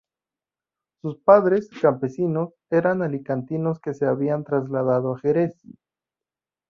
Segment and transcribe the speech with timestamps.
[1.03, 5.53] Su padres, campesinos, eran alicantinos que se habían trasladado a Jerez.